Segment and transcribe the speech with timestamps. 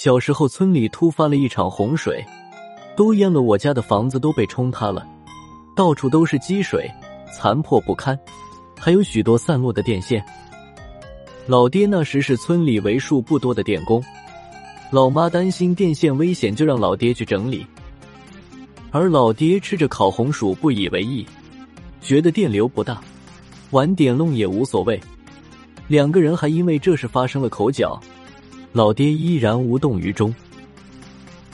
[0.00, 2.24] 小时候村里突发了一场洪水，
[2.94, 5.04] 都淹了，我家的房子都被冲塌了，
[5.74, 6.88] 到处都是积水，
[7.34, 8.16] 残破不堪，
[8.78, 10.24] 还有许多散落的电线。
[11.48, 14.00] 老爹那时是村里为数不多的电工，
[14.92, 17.66] 老妈担心电线危险，就让老爹去整理。
[18.92, 21.26] 而老爹吃着烤红薯不以为意，
[22.00, 23.00] 觉得电流不大，
[23.72, 25.00] 玩点弄也无所谓。
[25.88, 28.00] 两个人还因为这事发生了口角，
[28.72, 30.34] 老爹依然无动于衷。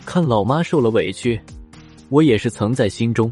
[0.05, 1.41] 看老妈受了委屈，
[2.09, 3.31] 我也是曾在心中。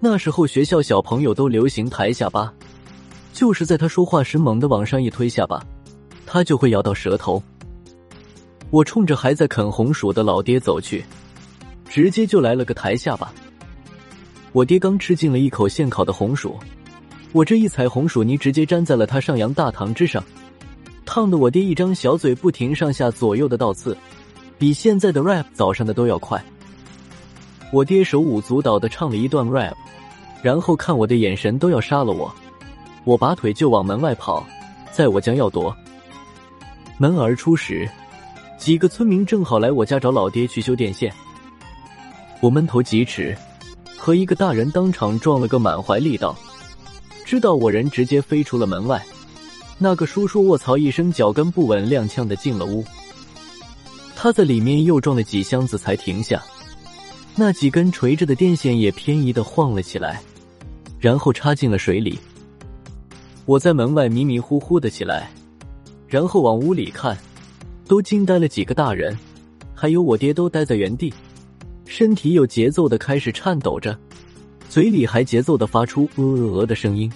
[0.00, 2.52] 那时候学校小朋友都流行抬下巴。
[3.32, 5.64] 就是在他说话时，猛地往上一推下巴，
[6.26, 7.42] 他就会咬到舌头。
[8.70, 11.02] 我冲着还在啃红薯的老爹走去，
[11.88, 13.32] 直接就来了个抬下巴。
[14.52, 16.58] 我爹刚吃进了一口现烤的红薯，
[17.32, 20.22] 我这一踩红薯泥，直接粘在了他上扬大堂之上，
[21.14, 23.94] 烫的我爹一张小嘴不停上下左右的倒刺，
[24.56, 26.42] 比现在的 rap 早上的都要快。
[27.70, 29.74] 我爹手舞足蹈的唱了一段 rap，
[30.42, 32.34] 然后看我的眼神都要杀了我。
[33.04, 34.42] 我拔腿就往门外跑，
[34.90, 35.76] 在我将要躲
[36.96, 37.86] 门而出时，
[38.56, 41.12] 几个村民正好来我家找老爹去修电线。
[42.40, 43.36] 我闷头疾驰，
[43.98, 46.34] 和一个大人当场撞了个满怀力道，
[47.26, 49.04] 知道我人直接飞出了门外。
[49.78, 52.84] 那个叔叔卧槽一声，脚跟不稳，踉跄的进了屋。
[54.14, 56.40] 他在里面又撞了几箱子才停下，
[57.34, 60.22] 那几根垂着的电线也偏移的晃了起来，
[61.00, 62.18] 然后插进了水里。
[63.44, 65.28] 我在门外迷迷糊糊的起来，
[66.06, 67.18] 然后往屋里看，
[67.88, 68.46] 都惊呆了。
[68.46, 69.18] 几个大人，
[69.74, 71.12] 还有我爹都呆在原地，
[71.86, 73.98] 身体有节奏的开始颤抖着，
[74.68, 77.10] 嘴里还节奏的发出呃呃的声音。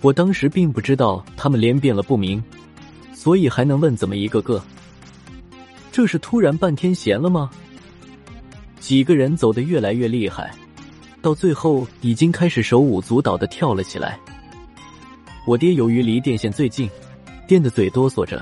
[0.00, 2.42] 我当时并不知道他们连变了不明，
[3.12, 4.62] 所以还能问怎么一个个？
[5.90, 7.50] 这是突然半天闲了吗？
[8.78, 10.52] 几个人走得越来越厉害，
[11.20, 14.18] 到最后已经开始手舞足蹈的跳了起来。
[15.44, 16.88] 我爹由于离电线最近，
[17.48, 18.40] 电的嘴哆嗦着，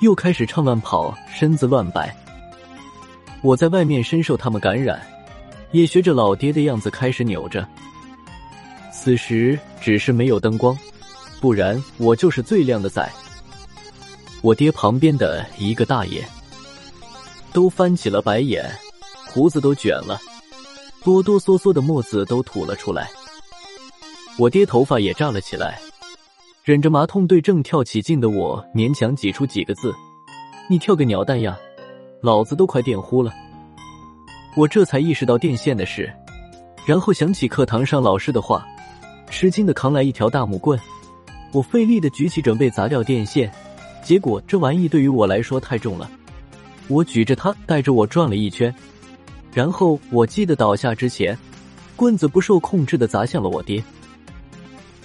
[0.00, 2.14] 又开始唱乱跑，身子乱摆。
[3.40, 5.00] 我在外面深受他们感染，
[5.70, 7.64] 也学着老爹的样子开始扭着。
[8.92, 10.76] 此时只是没有灯光，
[11.40, 13.10] 不然我就是最靓的仔。
[14.42, 16.24] 我爹旁边的一个大爷
[17.52, 18.64] 都翻起了白眼，
[19.28, 20.18] 胡子都卷了，
[21.02, 23.10] 哆哆嗦嗦的沫子都吐了出来。
[24.38, 25.80] 我爹头发也炸了起来。
[26.62, 29.92] 忍着麻痛，对正跳起劲的我勉强挤出几个字
[30.68, 31.58] ：“你跳个鸟蛋呀，
[32.20, 33.32] 老子都快电呼了。”
[34.54, 36.12] 我这才意识到电线的事，
[36.84, 38.66] 然后想起课堂上老师的话，
[39.30, 40.78] 吃惊的扛来一条大木棍，
[41.52, 43.50] 我费力的举起准备砸掉电线，
[44.02, 46.10] 结果这玩意对于我来说太重了，
[46.88, 48.74] 我举着它带着我转了一圈，
[49.52, 51.36] 然后我记得倒下之前，
[51.96, 53.82] 棍子不受控制的砸向了我爹，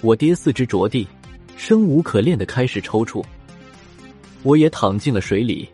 [0.02, 1.06] 我爹四肢着地。
[1.56, 3.24] 生无可恋的开始抽搐，
[4.42, 5.68] 我也躺进了水里，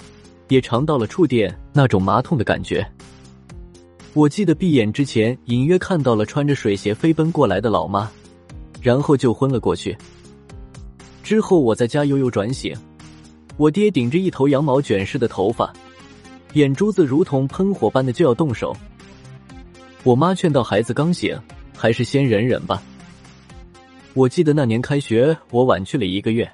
[0.49, 2.87] 也尝到了触电那种麻痛的感觉。
[4.13, 8.09] 我记得闭眼之前，隐约看到了穿着水鞋飞奔过来的老妈，
[8.83, 9.97] 然后就昏了过去。
[11.31, 12.77] 之后我在家悠悠转醒，
[13.57, 15.73] 我爹顶着一头羊毛卷似的头发，
[16.55, 18.77] 眼珠子如同喷火般的就要动手。
[20.03, 21.39] 我妈劝道：“孩子刚醒，
[21.77, 22.83] 还是先忍忍吧。”
[24.15, 26.51] 我记得那年开学，我晚去了一个月。